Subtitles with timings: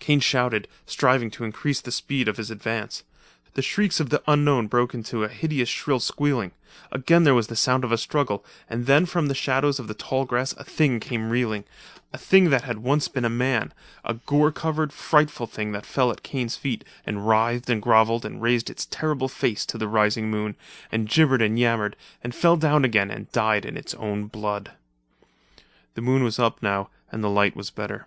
[0.00, 3.04] Kane shouted, striving to increase the speed of his advance.
[3.54, 6.52] The shrieks of the unknown broke into a hideous shrill squealing;
[6.90, 9.94] again there was the sound of a struggle, and then from the shadows of the
[9.94, 11.64] tall grass a thing came reeling—
[12.12, 16.22] a thing that had once been a man—a gore covered, frightful thing that fell at
[16.22, 20.54] Kane's feet and writhed and grovelled and raised its terrible face to the rising moon,
[20.92, 24.72] and gibbered and yammered, and fell down again and died in its own blood.
[25.94, 28.04] The moon was up now and the light was better.